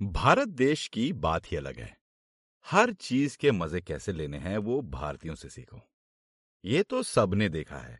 [0.00, 1.96] भारत देश की बात ही अलग है।
[2.66, 5.80] हर चीज़ के मज़े कैसे लेने हैं वो भारतीयों से सीखो।
[6.64, 7.98] ये तो सबने देखा है,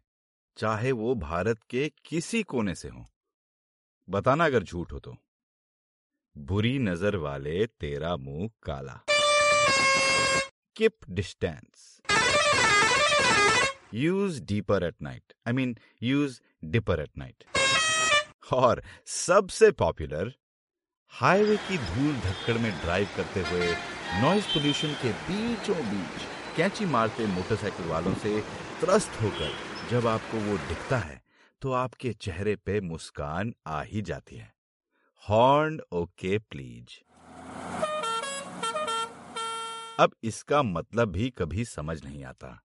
[0.56, 3.04] चाहे वो भारत के किसी कोने से हो।
[4.08, 5.17] बताना अगर झूठ हो तो।
[6.37, 9.01] बुरी नज़र वाले तेरा मुँह काला।
[10.76, 12.01] Keep distance
[13.94, 17.45] use dipper at night I mean use dipper at night
[18.55, 20.34] और सबसे पॉपुलर
[21.12, 23.66] हाईवे की धूल धक्कड़ में ड्राइव करते हुए
[24.23, 26.23] नॉइज़ पोल्यूशन के बीचों बीच
[26.56, 28.41] कैंची मारते मोटरसाइकिल वालों से
[28.80, 29.52] त्रस्त होकर
[29.91, 31.20] जब आपको वो दिखता है
[31.62, 34.52] तो आपके चेहरे पे मुस्कान आ ही जाती है।
[35.28, 36.98] Horn, okay, please.
[39.98, 42.59] अब इसका मतलब भी कभी समझ नहीं आता।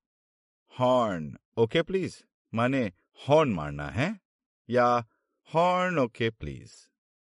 [0.79, 2.17] हॉर्न, ओके, प्लीज़,
[2.53, 2.91] माने
[3.29, 4.15] हॉर्न मारना है
[4.69, 4.87] या
[5.49, 6.73] हॉर्न, ओके, प्लीज़,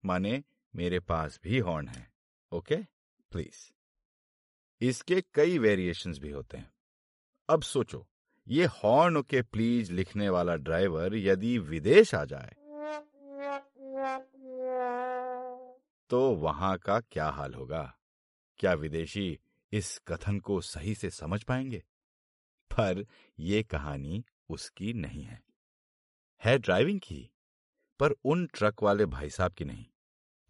[0.04, 0.42] माने
[0.76, 2.10] मेरे पास भी हॉर्न है
[2.52, 2.76] ओके
[3.30, 3.70] प्लीज़
[4.80, 6.70] इसके कई वेरिएशंस भी होते हैं।
[7.48, 8.06] अब सोचो,
[8.48, 12.54] ये हॉर्न ओके प्लीज़ लिखने वाला ड्राइवर यदि विदेश आ जाए
[16.10, 17.98] तो वहाँ का क्या हाल होगा?
[18.58, 19.38] क्या विदेशी
[19.72, 21.82] इस कथन को सही से समझ पाएँगे?
[22.70, 23.04] पर
[23.38, 25.42] यह कहानी उसकी नहीं है।
[26.44, 27.30] है ड्राइविंग की,
[28.00, 29.86] पर उन ट्रक वाले भाई साहब की नहीं।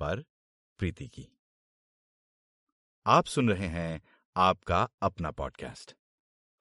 [0.01, 0.25] पर
[0.79, 1.29] प्रीति की।
[3.07, 4.03] आप सुन रहे हैं
[4.37, 5.95] आपका अपना पॉडकास्ट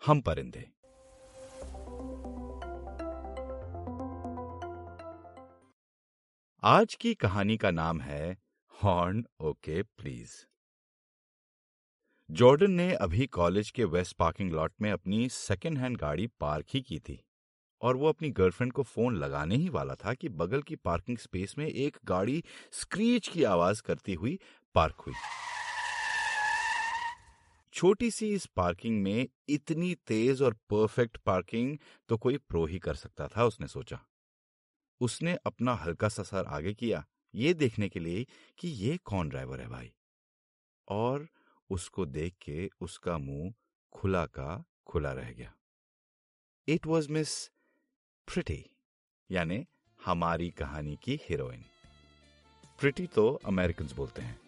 [0.06, 0.72] हम परिंदे।
[6.64, 8.38] आज की कहानी का नाम है
[8.84, 10.46] हॉर्न ओके प्लीज़।
[12.32, 16.82] जॉर्डन ने अभी कॉलेज के वेस्ट पार्किंग लॉट में अपनी सेकेंड हैंड गाड़ी पार्क ही
[16.82, 17.27] की थी।
[17.82, 21.56] और वो अपनी गर्लफ्रेंड को फ़ोन लगाने ही वाला था कि बगल की पार्किंग स्पेस
[21.58, 24.40] में एक गाड़ी स्क्रीच की आवाज़ करती हुई
[24.76, 25.14] पार्क हुई।
[27.74, 31.78] छोटी सी इस पार्किंग में इतनी तेज और परफेक्ट पार्किंग
[32.10, 34.00] तो कोई प्रो ही कर सकता था, उसने सोचा।
[35.02, 38.26] उसने अपना हल्का सा सर आगे किया, ये देखने के लिए
[38.58, 39.94] कि ये कौन ड्राइवर है भाई?
[40.88, 41.28] और
[41.70, 43.54] उसको देख के उसका मुँह
[43.94, 45.54] खुला का खुला रह गया।
[46.68, 47.52] इट वॉज़ मिस
[48.28, 48.66] प्रिटी
[49.32, 49.66] यानी
[50.06, 51.64] हमारी कहानी की हीरोइन
[52.80, 54.40] प्रिटी तो अमेरिकन बोलते हैं।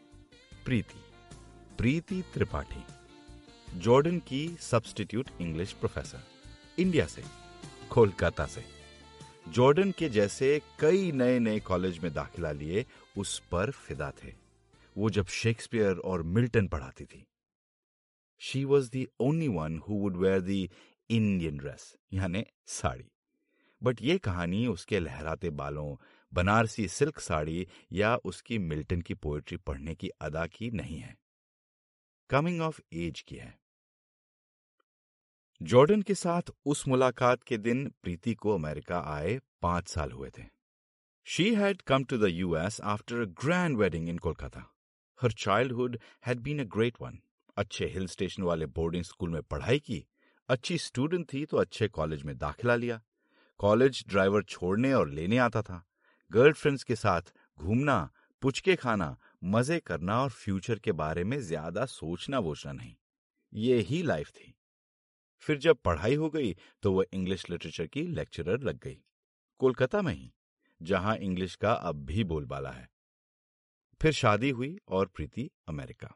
[0.66, 1.00] प्रीति
[1.78, 2.84] प्रीति त्रिपाठी।
[3.80, 6.24] जॉर्डन की सब्सटीट्यूट इंग्लिश प्रोफेसर
[6.80, 7.24] इंडिया से,
[7.90, 8.64] कोलकाता से।
[9.48, 12.86] जॉर्डन के जैसे कई नए नए कॉलेज में दाखिला लिए
[13.18, 14.34] उस पर फिदा थे।
[14.98, 17.26] वो जब शेक्सपियर और मिल्टन पढ़ाती थी।
[18.42, 20.70] She was the only one who would wear the
[21.10, 23.06] Indian dress यानी साड़ी।
[23.82, 25.96] बट ये कहानी उसके लहराते बालों,
[26.34, 31.18] बनारसी सिल्क साड़ी या उसकी मिल्टन की पोएट्री पढ़ने की अदा की नहीं है।
[32.30, 33.58] कमिंग ऑफ़ एज की है।
[35.62, 40.44] जॉर्डन के साथ उस मुलाकात के दिन प्रीति को अमेरिका आए पाँच साल हुए थे।
[41.28, 44.64] She had come to the US after a grand wedding in Kolkata
[45.20, 47.20] her childhood had been a great one
[47.58, 50.06] अच्छे हिल स्टेशन वाले बोर्डिंग स्कूल में पढ़ाई की,
[50.50, 53.02] अच्छी स्टूडेंट थी तो अच्छे कॉलेज में दाखिला लिया।
[53.60, 55.84] कॉलेज ड्राइवर छोड़ने और लेने आता था।
[56.32, 58.10] गर्लफ्रेंड्स के साथ घूमना,
[58.42, 62.96] पुचके खाना, मज़े करना और फ्यूचर के बारे में ज़्यादा सोचना वोचना नहीं।
[63.54, 64.54] ये ही लाइफ थी।
[65.44, 68.98] फिर जब पढ़ाई हो गई तो वह इंग्लिश लिटरेचर की लेक्चरर लग गई।
[69.60, 70.32] कोलकाता में ही,
[70.82, 72.90] जहाँ इंग्लिश का अब भी बोलबाला है।
[74.02, 76.16] फिर शादी हुई और प्रीति अमेरिका।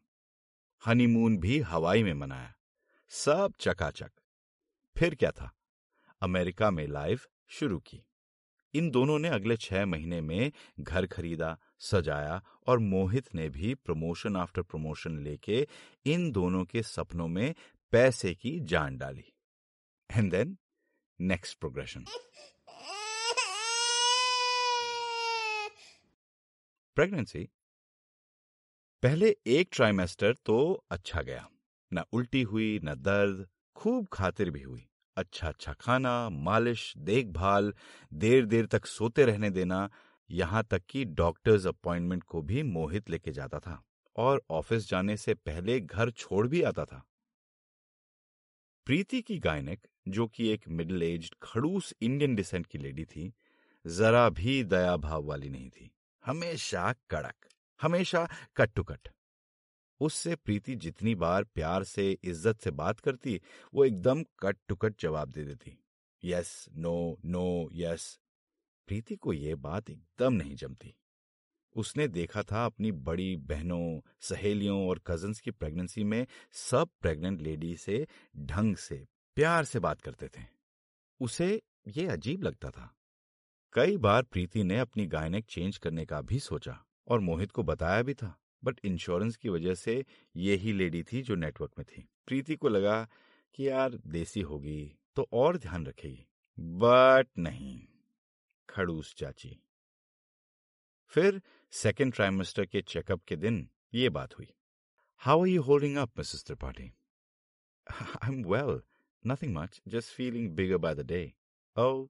[0.84, 2.54] हनीमून भी हवाई में मनाया।
[3.12, 4.12] सब चकाचक।
[4.96, 5.52] फिर क्या था?
[6.22, 8.04] अमेरिका में लाइव शुरू की।
[8.74, 14.36] इन दोनों ने अगले छह महीने में घर खरीदा, सजाया और मोहित ने भी प्रमोशन
[14.36, 15.68] आफ्टर प्रमोशन लेके
[16.06, 17.56] इन दोनों के सपनों में
[17.92, 19.34] पैसे की जान डाली।
[20.10, 20.58] And then
[21.22, 22.06] next progression
[26.96, 27.50] pregnancy
[29.04, 31.50] पहले एक ट्राइमेस्टर तो अच्छा गया।
[31.94, 37.74] ना उल्टी हुई, ना दर्द, खूब खातिर भी हुई। अच्छा अच्छा खाना, मालिश, देखभाल
[38.14, 39.90] देर देर तक सोते रहने देना,
[40.30, 43.82] यहाँ तक कि डॉक्टर्स अपॉइंटमेंट को भी मोहित लेके जाता था
[44.16, 47.04] और ऑफ़िस जाने से पहले घर छोड़ भी आता था।
[48.88, 53.34] प्रीति की गायनिक, जो कि एक मिडिल एज्ड खड़ूस इंडियन डिसेंट की लेडी थी,
[53.88, 55.92] जरा भी दया भाव वाली नहीं थी।
[56.24, 57.48] हमेशा कड़क,
[57.82, 58.28] हमेशा
[58.58, 59.10] कट टू कट
[60.04, 63.40] उससे प्रीति जितनी बार प्यार से, इज़्ज़त से बात करती,
[63.74, 65.78] वो एकदम कट टू कट जवाब दे देती।
[66.24, 68.20] Yes, no no, yes.
[68.88, 70.94] Preeti को यह बात एकदम नहीं जमती।
[71.76, 77.76] उसने देखा था अपनी बड़ी बहनों, सहेलियों और कजन्स की प्रेगनेंसी में सब प्रेग्नेंट लेडी
[77.78, 78.06] से
[78.38, 79.08] ढंग से,
[79.38, 80.44] प्यार से बात करते थे।
[81.20, 82.94] उसे ये अजीब लगता था।
[83.74, 86.78] कई बार प्रीति ने अपनी गायनेक चेंज करने का भी सोचा
[87.08, 90.04] और मोहित को बताया भी था। बट इंश्योरेंस की वजह से
[90.36, 93.08] ये ही लेडी थी जो नेटवर्क में थी। प्रीति को लगा
[93.56, 96.26] कि यार देसी होगी तो और ध्यान रखेगी।
[96.58, 97.80] बट नहीं,
[98.70, 99.58] खड़ूस चाची।
[101.14, 101.42] फिर
[101.74, 104.48] सेकेंड ट्राइमेस्टर के चेकअप के दिन ये बात हुई।
[105.22, 106.84] How are you holding up Mrs Tripathi
[107.88, 108.82] I am well
[109.26, 111.22] nothing much just feeling bigger by the day
[111.76, 112.06] oh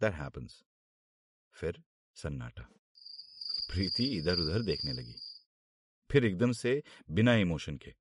[0.00, 0.62] that happens
[1.54, 1.82] फिर
[2.16, 2.68] सन्नाटा।
[3.70, 5.14] प्रीति इधर उधर देखने लगी।
[6.11, 6.81] फिर एकदम से
[7.19, 7.93] बिना इमोशन के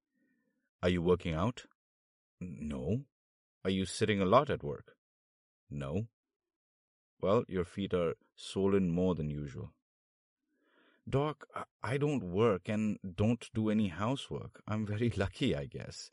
[0.85, 1.61] are you working out
[2.73, 2.85] no
[3.67, 4.97] are you sitting a lot at work
[5.85, 5.95] no
[7.25, 9.73] well your feet are swollen more than usual.
[11.09, 11.47] Doc,
[11.83, 14.61] I don't work and don't do any housework.
[14.69, 16.11] I'm very lucky, I guess.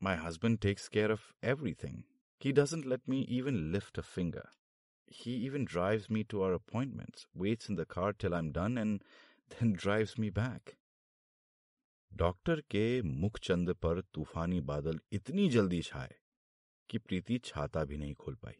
[0.00, 2.04] My husband takes care of everything.
[2.38, 4.48] He doesn't let me even lift a finger.
[5.06, 9.02] He even drives me to our appointments, waits in the car till I'm done, and
[9.58, 10.76] then drives me back.
[12.17, 16.15] Doctor के मुखचंद पर तूफानी बादल इतनी जल्दी छाए
[16.89, 18.55] कि प्रीति छाता भी नहीं खोल पाई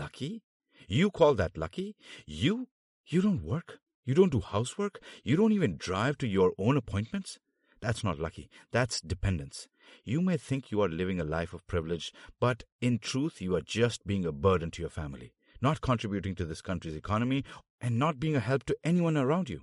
[0.00, 0.38] lucky
[0.90, 1.96] You call that lucky?
[2.26, 2.68] You?
[3.06, 3.80] You don't work?
[4.06, 5.00] You don't do housework?
[5.22, 7.38] You don't even drive to your own appointments?
[7.80, 8.48] That's not lucky.
[8.72, 9.66] That's dependence.
[10.04, 13.60] You may think you are living a life of privilege, but in truth, you are
[13.60, 17.44] just being a burden to your family, not contributing to this country's economy,
[17.80, 19.62] and not being a help to anyone around you.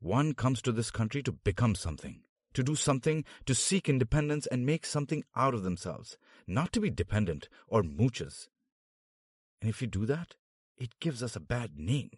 [0.00, 2.22] One comes to this country to become something,
[2.54, 6.16] to do something, to seek independence and make something out of themselves,
[6.46, 8.48] not to be dependent or mooches.
[9.60, 10.36] And if you do that,
[10.78, 12.12] it gives us a bad name.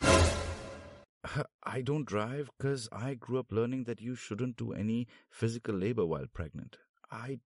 [0.00, 6.06] I don't drive because I grew up learning that you shouldn't do any physical labor
[6.06, 6.76] while pregnant.
[7.10, 7.40] I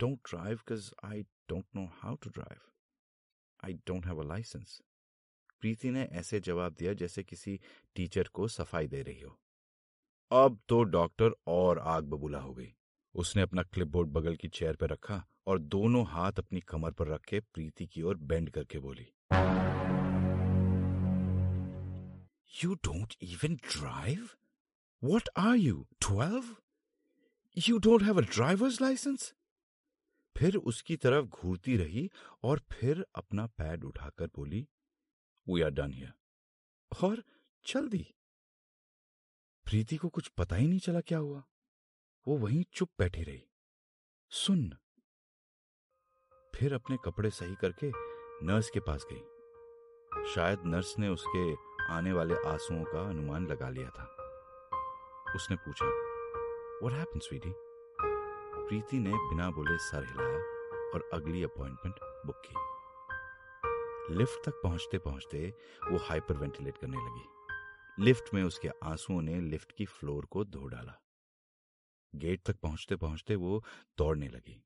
[0.00, 2.62] don't drive because I don't know how to drive.
[3.62, 4.80] I don't have a license.
[5.60, 7.58] Preeti ने ऐसे जवाब दिया जैसे किसी
[7.96, 9.38] teacher को सफ़ाई दे रही हो
[10.30, 12.72] अब तो डॉक्टर और आग बबूला हो गई
[13.14, 17.24] उसने अपना क्लिपबोर्ड बगल की चेयर पर रखा और दोनों हाथ अपनी कमर पर रख
[17.28, 19.06] के प्रीति की ओर बेंड करके बोली
[22.54, 24.30] You don't even drive?
[25.02, 26.48] What are you, twelve?
[27.56, 29.28] You don't have a driver's license?
[30.36, 32.08] फिर उसकी तरफ़ घूरती रही
[32.42, 34.66] और फिर अपना पैड उठाकर बोली
[35.48, 36.12] वी आर डन हियर
[37.04, 37.24] और
[37.64, 38.14] चल दी।
[39.64, 41.42] प्रीति को कुछ पता ही नहीं चला क्या हुआ।
[42.28, 43.50] वो वहीं चुप बैठी रही।
[44.30, 44.76] सुन।
[46.56, 47.92] फिर अपने कपड़े सही करके
[48.46, 49.20] नर्स के पास गई।
[50.34, 51.54] शायद नर्स ने उसके
[51.92, 54.16] आने वाले आंसुओं का अनुमान लगा लिया था।
[55.36, 55.86] उसने पूछा
[56.86, 57.52] वट हैपन स्वीटी
[58.68, 60.38] प्रीति ने बिना बोले सर हिलाया
[60.94, 61.94] और अगली अपॉइंटमेंट
[62.26, 62.79] बुक की।
[64.10, 65.48] लिफ्ट तक पहुँचते पहुँचते
[65.90, 70.66] वो हाइपर वेंटिलेट करने लगी। लिफ्ट में उसके आंसुओं ने लिफ्ट की फ्लोर को धो
[70.66, 70.94] डाला।
[72.14, 73.62] गेट तक पहुँचते पहुँचते वो
[73.98, 74.62] दौड़ने लगी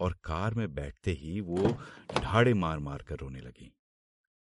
[0.00, 1.76] और कार में बैठते ही वो
[2.12, 3.72] ढाड़े मार मार कर रोने लगी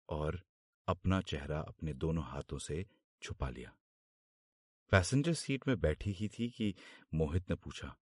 [0.09, 0.41] और
[0.87, 2.85] अपना चेहरा अपने दोनों हाथों से
[3.21, 3.71] छुपा लिया।
[4.91, 6.73] पैसेंजर सीट में बैठी ही थी कि
[7.13, 7.95] मोहित ने पूछा,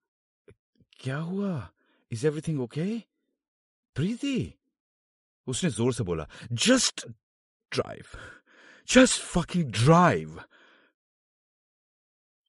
[0.93, 1.69] क्या हुआ?
[2.11, 2.87] Is everything okay
[3.95, 4.53] Preeti?
[5.47, 7.05] उसने ज़ोर से बोला just
[7.71, 8.17] drive
[8.89, 10.41] just fucking drive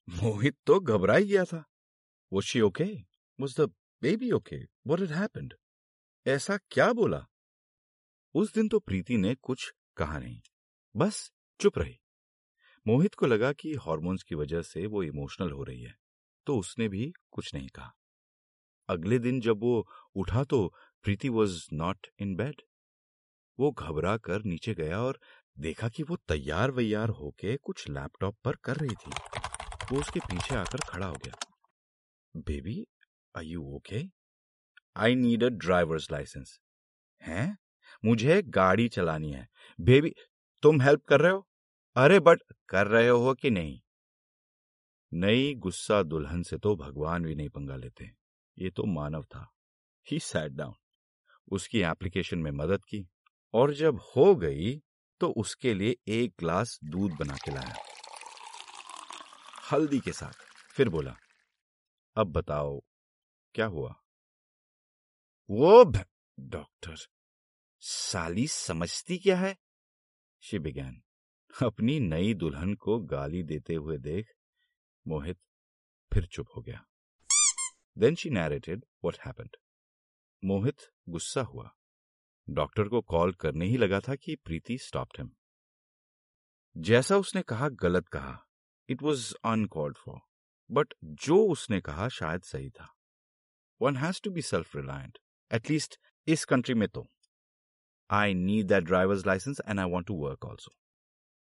[0.07, 1.63] Mohit तो घबरा ही गया था।
[2.31, 2.85] वो she okay
[3.39, 3.69] was the
[4.01, 4.57] baby okay
[4.87, 5.53] what it happened
[6.25, 7.25] ऐसा क्या बोला?
[8.35, 10.39] उस दिन तो प्रीति ने कुछ कहा नहीं।
[10.95, 11.99] बस चुप रही।
[12.85, 15.95] मोहित को लगा कि हॉर्मोन्स की वजह से वो इमोशनल हो रही है
[16.47, 17.93] तो उसने भी कुछ नहीं कहा।
[18.89, 20.67] अगले दिन जब वो उठा तो
[21.05, 22.61] Preeti was not in bed
[23.59, 25.19] वो घबरा कर नीचे गया और
[25.59, 29.11] देखा कि वो तैयार वैयार होके कुछ लैपटॉप पर कर रही थी।
[29.91, 31.35] वो उसके पीछे आकर खड़ा हो गया।
[32.37, 32.87] Baby
[33.37, 34.03] I you okay
[34.97, 36.59] I need a driver's license
[37.21, 37.57] हैं?
[38.05, 39.47] मुझे गाड़ी चलानी है।
[39.81, 40.13] बेबी,
[40.61, 41.47] तुम हेल्प कर रहे हो?
[41.95, 43.79] अरे बट कर रहे हो कि नहीं?
[45.13, 48.11] नई गुस्सा दुल्हन से तो भगवान भी नहीं पंगा लेते।
[48.57, 49.53] ये तो मानव था।
[50.11, 50.73] ही सैट डाउन
[51.51, 53.09] उसकी एप्लीकेशन में मदद की।
[53.53, 54.75] और जब हो गई
[55.21, 57.75] तो उसके लिए एक ग्लास दूध बना के लाया।
[59.71, 60.33] हल्दी के साथ,
[60.73, 61.15] फिर बोला,
[62.15, 62.79] अब बताओ,
[63.55, 63.95] क्या हुआ?
[65.49, 65.83] वो
[66.39, 66.95] डॉक्टर,
[67.81, 69.55] साली समझती क्या है?
[70.43, 71.01] शी बिगैन
[71.53, 74.27] अपनी नई दुल्हन को गाली देते हुए देख,
[75.07, 75.39] मोहित
[76.11, 76.83] फिर चुप हो गया।
[77.97, 79.55] Then she narrated what happened
[80.43, 81.71] Mohit गुस्सा हुआ।
[82.49, 85.31] डॉक्टर को कॉल करने ही लगा था कि प्रीति स्टॉप्ड हिम
[86.77, 88.45] जैसा उसने कहा, गलत कहा।
[88.89, 90.19] It was uncalled for
[90.71, 92.93] but जो उसने कहा, शायद सही था।
[93.81, 95.17] One has to be self reliant
[95.51, 97.11] at least इस कंट्री में तो।
[98.09, 100.71] I need that driver's license and I want to work also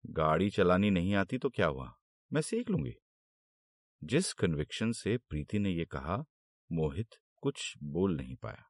[0.06, 1.98] गाड़ी चलानी नहीं आती तो क्या हुआ?
[2.32, 2.94] मैं सीख लूँगी।
[4.04, 6.24] जिस कन्विक्शन से प्रीति ने यह कहा,
[6.72, 8.64] मोहित कुछ बोल नहीं पाया।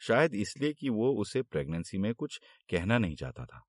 [0.00, 3.62] शायद इसलिए कि वो उसे प्रेगनेंसी में कुछ कहना नहीं चाहता था।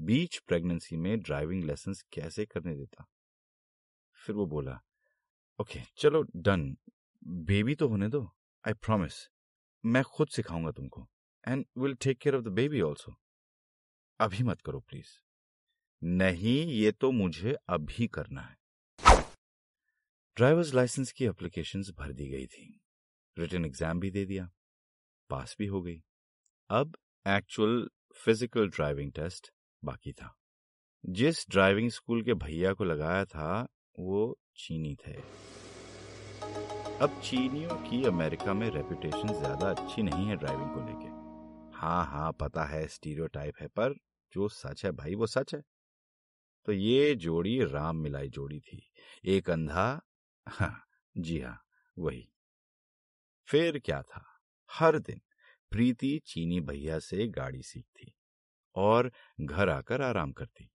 [0.00, 3.04] बीच प्रेगनेंसी में ड्राइविंग लेसन कैसे करने देता?
[4.14, 4.80] फिर वो बोला,
[5.60, 6.76] ओके, चलो, डन।
[7.24, 8.22] बेबी तो होने दो।
[8.66, 9.28] I promise.
[9.84, 11.08] मैं खुद सिखाऊँगा तुमको।
[11.48, 13.16] And will take care of the baby also
[14.20, 15.06] अभी मत करो, प्लीज़।
[16.04, 18.56] नहीं, ये तो मुझे अभी करना है।
[20.36, 22.80] ड्राइवर्स लाइसेंस की एप्लीकेशंस भर दी गई थी।
[23.38, 24.50] रिटर्न एग्ज़ाम भी दे दिया।
[25.30, 26.00] पास भी हो गई।
[26.70, 26.96] अब
[27.26, 29.50] एक्चुअल फ़िज़िकल ड्राइविंग टेस्ट
[29.82, 30.34] बाकी था।
[31.04, 33.66] जिस ड्राइविंग स्कूल के भैया को लगाया था,
[33.98, 35.12] वो चीनी थे।
[37.00, 41.08] अब चीनियों की अमेरिका में रेपुटेशन ज़्यादा अच्छी नहीं है ड्राइविंग को लेके।
[41.78, 43.94] हाँ हाँ पता है स्टीरियोटाइप है, पर
[44.32, 45.62] जो सच है भाई, वो सच है।
[46.68, 48.82] तो ये जोड़ी, राम मिलाई जोड़ी थी।
[49.24, 50.00] एक अंधा
[50.46, 50.84] हाँ
[51.18, 51.58] जी हाँ
[51.96, 52.28] वही।
[53.48, 54.24] फिर क्या था?
[54.70, 55.20] हर दिन।
[55.70, 58.12] प्रीति चीनी भैया से गाड़ी सीखती
[58.76, 59.10] और
[59.40, 60.70] घर आकर आराम करती।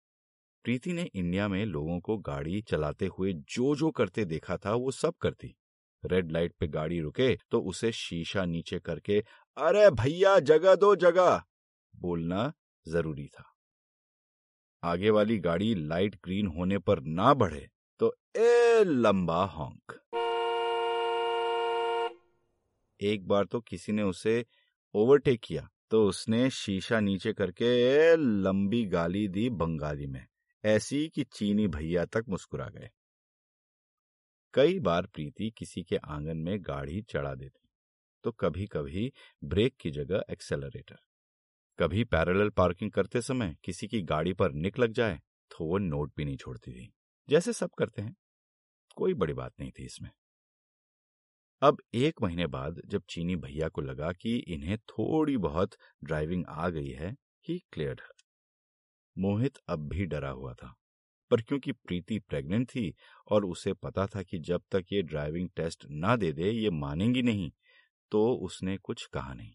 [0.64, 4.90] प्रीति ने इंडिया में लोगों को गाड़ी चलाते हुए जो जो करते देखा था, वो
[4.90, 5.56] सब करती।
[6.02, 9.20] रेड लाइट पे गाड़ी रुके तो उसे शीशा नीचे करके,
[9.56, 11.42] अरे भैया, जगह दो, जगह!
[11.94, 12.52] बोलना
[12.88, 13.50] ज़रूरी था।
[14.82, 17.68] आगे वाली गाड़ी लाइट ग्रीन होने पर ना बढ़े
[18.00, 20.00] तो ए लंबा हॉन्क
[23.00, 24.44] एक बार तो किसी ने उसे
[24.94, 30.26] ओवरटेक किया तो उसने शीशा नीचे करके लंबी गाली दी बंगाली में,
[30.64, 32.90] ऐसी कि चीनी भैया तक मुस्कुरा गए।
[34.54, 37.68] कई बार प्रीति किसी के आँगन में गाड़ी चढ़ा देती
[38.24, 39.12] तो कभी कभी
[39.44, 40.96] ब्रेक की जगह एक्सेलरेटर,
[41.78, 45.20] कभी पैरेलल पार्किंग करते समय किसी की गाड़ी पर निक लग जाए
[45.50, 46.92] तो वो नोट भी नहीं छोड़ती थी,
[47.28, 48.14] जैसे सब करते हैं,
[48.96, 50.10] कोई बड़ी बात नहीं थी इसमें।
[51.62, 56.68] अब एक महीने बाद जब चीनी भैया को लगा कि इन्हें थोड़ी बहुत ड्राइविंग आ
[56.68, 57.10] गई है
[57.44, 58.12] ही क्लियर है
[59.16, 60.74] मोहित अब भी डरा हुआ था,
[61.30, 62.94] पर क्योंकि प्रीति प्रेग्नेंट थी
[63.28, 67.22] और उसे पता था कि जब तक ये ड्राइविंग टेस्ट ना दे दे, ये मानेंगी
[67.22, 67.50] नहीं
[68.12, 69.52] तो उसने कुछ कहा नहीं।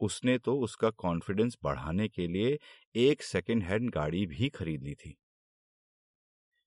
[0.00, 2.58] उसने तो उसका कॉन्फिडेंस बढ़ाने के लिए
[2.94, 5.16] एक सेकेंड हैंड गाड़ी भी खरीद ली थी।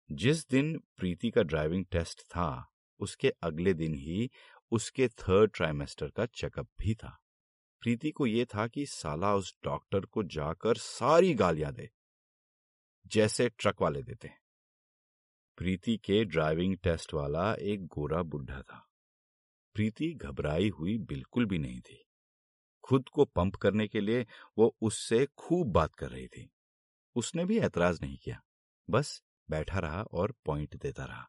[0.10, 2.71] जिस दिन प्रीति का ड्राइविंग टेस्ट था
[3.02, 4.30] उसके अगले दिन ही
[4.72, 7.18] उसके थर्ड ट्राइमेस्टर का चेकअप भी था।
[7.82, 11.90] प्रीति को यह था कि साला उस डॉक्टर को जाकर सारी गालियाँ दे,
[13.08, 14.40] जैसे ट्रक वाले देते हैं।
[15.58, 18.88] प्रीति के ड्राइविंग टेस्ट वाला एक गोरा बुढ़ा था।
[19.76, 22.04] प्रीति घबराई हुई बिल्कुल भी नहीं थी।
[22.84, 24.26] खुद को पंप करने के लिए
[24.58, 26.50] वो उससे खूब बात कर रही थी।
[27.16, 28.42] उसने भी ऐतराज नहीं किया।
[28.90, 31.28] बस बैठा रहा और पॉइंट देता रहा।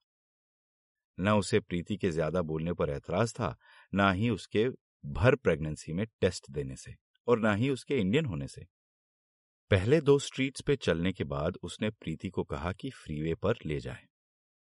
[1.19, 3.57] न उसे प्रीति के ज़्यादा बोलने पर ऐतराज था,
[3.93, 4.69] ना ही उसके
[5.05, 6.95] भर प्रेगनेंसी में टेस्ट देने से
[7.29, 8.67] और ना ही उसके इंडियन होने से।
[9.71, 13.79] पहले दो स्ट्रीट्स पे चलने के बाद उसने प्रीति को कहा कि फ्रीवे पर ले
[13.81, 14.07] जाए।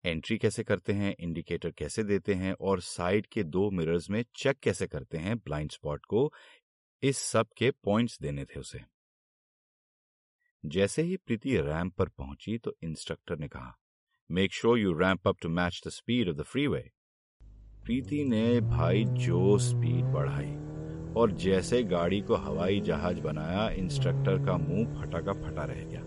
[0.04, 4.58] एंट्री कैसे करते हैं, इंडिकेटर कैसे देते हैं और साइड के दो मिरर्स में चेक
[4.58, 6.32] कैसे करते हैं ब्लाइंड स्पॉट को,
[7.02, 8.80] इस सब के पॉइंट्स देने थे उसे।
[10.64, 13.76] जैसे ही प्रीति रैंप पर पहुँची तो इंस्ट्रक्टर ने कहा
[14.30, 16.78] make sure you ramp up to match the speed of the freeway
[17.84, 24.56] Preeti ने भाई जो स्पीड बढ़ाई और जैसे गाड़ी को हवाई जहाज़ बनाया इंस्ट्रक्टर का
[24.58, 26.02] मुँह फटा का फटा रह गया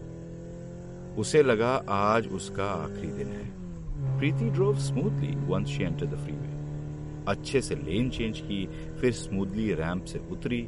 [1.18, 6.58] उसे लगा आज उसका आखिरी दिन है Preeti drove smoothly once she enter the freeway
[7.28, 8.66] अच्छे से लेन चेंज की
[9.02, 10.60] फिर स्मूथली रैंप से उतरी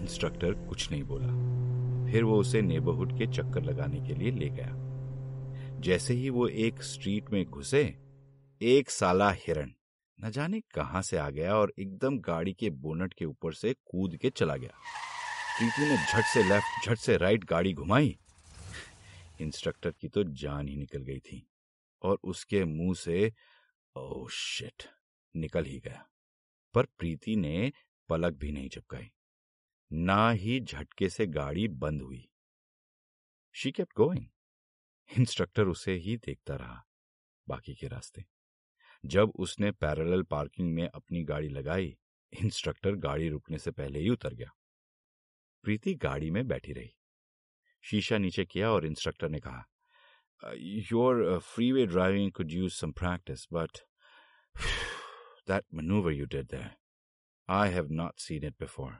[0.00, 4.87] इंस्ट्रक्टर कुछ नहीं बोला फिर वो उसे नेबरहुड के चक्कर लगाने के लिए ले गया
[5.80, 7.82] जैसे ही वो एक स्ट्रीट में घुसे,
[8.60, 9.70] एक साला हिरण
[10.18, 14.16] न जाने कहाँ से आ गया और एकदम गाड़ी के बोनट के ऊपर से कूद
[14.16, 14.78] के चला गया।
[15.58, 18.18] प्रीति ने झट से लेफ़्ट, झट से राइट गाड़ी घुमाई।
[19.40, 21.46] इंस्ट्रक्टर की तो जान ही निकल गई थी
[22.02, 23.32] और उसके मुँह से
[23.96, 24.82] ओ शिट,
[25.34, 26.06] निकल ही गया।
[26.74, 27.72] पर प्रीति ने
[28.08, 29.10] पलक भी नहीं झपकाई
[29.90, 32.28] ना ही झटके से गाड़ी बंद हुई।
[33.54, 34.26] शी केप्ट गोइंग
[35.10, 36.84] इंस्ट्रक्टर उसे ही देखता रहा,
[37.48, 38.24] बाकी के रास्ते।
[39.04, 41.96] जब उसने पैरेलल पार्किंग में अपनी गाड़ी लगाई,
[42.32, 44.50] इंस्ट्रक्टर गाड़ी रुकने से पहले ही उतर गया।
[45.64, 46.90] प्रीति गाड़ी में बैठी रही।
[47.84, 49.64] शीशा नीचे किया और इंस्ट्रक्टर ने कहा
[50.92, 51.38] your
[51.72, 53.78] freeway driving could use some practice but
[55.48, 56.70] that manoeuvre you did there
[57.48, 58.92] I have not seen it before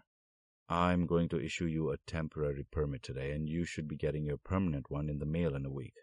[0.68, 4.36] I'm going to issue you a temporary permit today, and you should be getting your
[4.36, 5.94] permanent one in the mail in a week.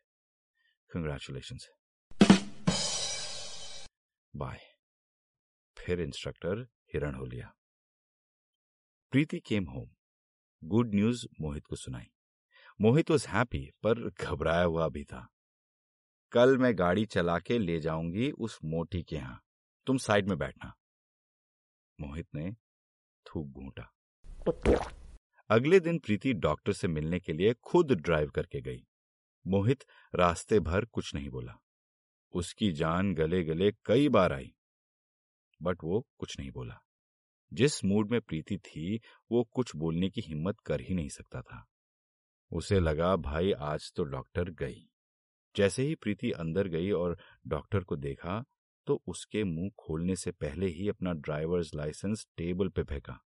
[0.90, 1.68] Congratulations.
[4.34, 4.62] Bye.
[5.78, 6.62] फिर instructor
[6.94, 7.52] हिरण हो लिया
[9.14, 9.88] Preeti came home
[10.62, 12.08] good news Mohit को सुनाई
[12.80, 15.28] मोहित was happy पर घबराया हुआ भी था
[16.32, 19.40] कल मैं गाड़ी चला के ले जाऊँगी उस मोटी के यहाँ
[19.88, 20.74] तुम साइड में बैठना
[22.00, 22.52] मोहित ने
[23.26, 23.92] थूक घूटा
[24.48, 28.84] अगले दिन प्रीति डॉक्टर से मिलने के लिए खुद ड्राइव करके गई।
[29.46, 29.84] मोहित
[30.16, 31.54] रास्ते भर कुछ नहीं बोला।
[32.34, 34.54] उसकी जान गले गले कई बार आई,
[35.62, 36.80] बट वो कुछ नहीं बोला।
[37.54, 39.00] जिस मूड में प्रीति थी,
[39.32, 41.66] वो कुछ बोलने की हिम्मत कर ही नहीं सकता था।
[42.52, 44.90] उसे लगा, भाई, आज तो डॉक्टर गई।
[45.56, 48.44] जैसे ही प्रीति अंदर गई और डॉक्टर को देखा
[48.88, 53.22] तो उसके मुँह खोलने से पहले ही अपना ड्राइवर्स लाइसेंस टेबल पे फेंका।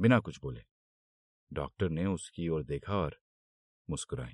[0.00, 0.62] बिना कुछ बोले।
[1.52, 3.18] डॉक्टर ने उसकी ओर देखा और
[3.90, 4.32] मुस्कुराई।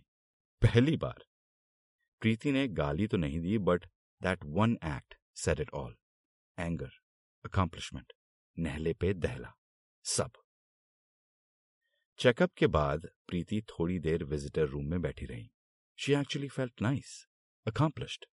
[0.63, 1.25] पहली बार।
[2.21, 3.87] प्रीति ने गाली तो नहीं दी but
[4.23, 5.97] that one act set it all
[6.59, 6.91] anger
[7.45, 8.13] accomplishment
[8.59, 9.53] नहले पे दहला,
[10.05, 10.31] सब।
[12.19, 15.51] चेकअप के बाद प्रीति थोड़ी देर विजिटर रूम में बैठी रही।
[15.97, 17.27] She actually felt nice
[17.67, 18.25] accomplished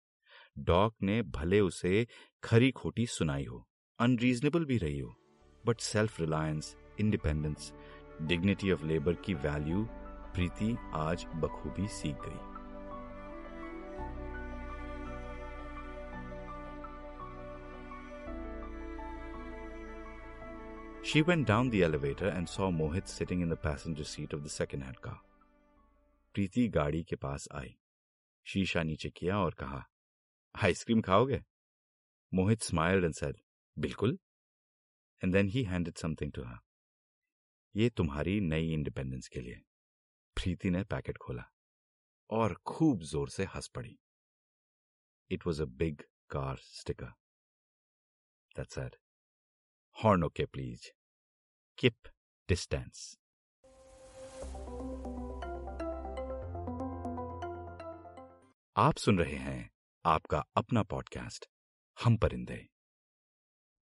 [0.58, 2.06] doc ने भले उसे
[2.44, 3.68] खरी खोटी सुनाई हो
[3.99, 5.14] अनरीजनेबल भी रही हो
[5.66, 7.72] but self reliance independence
[8.22, 9.84] dignity of labour की वैल्यू
[10.34, 12.46] प्रीति आज बखूबी सीख गई
[21.02, 24.50] She went down the elevator and saw Mohit sitting in the passenger seat of the
[24.50, 25.18] second hand car.
[26.34, 27.74] Preeti गाड़ी के पास आई
[28.46, 29.82] शीशा नीचे किया और कहा
[30.54, 31.40] आइसक्रीम खाओगे
[32.32, 33.37] मोहित स्माइल्ड एंड सेड
[33.76, 34.18] बिल्कुल
[35.22, 36.58] and then he handed something to her
[37.78, 39.60] ये तुम्हारी नई इंडिपेंडेंस के लिए।
[40.36, 41.42] प्रीति ने पैकेट खोला
[42.30, 43.98] और खूब ज़ोर से हंस पड़ी।
[45.30, 47.12] It was a big car sticker
[48.56, 48.96] that said
[49.96, 50.88] horn okay please
[51.78, 52.08] keep
[52.48, 53.16] distance
[58.76, 59.70] आप सुन रहे हैं
[60.04, 61.48] आपका अपना पॉडकास्ट
[61.96, 62.77] हम परिंदे।